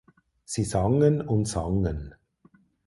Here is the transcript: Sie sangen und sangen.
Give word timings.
Sie 0.45 0.63
sangen 0.63 1.21
und 1.21 1.45
sangen. 1.45 2.15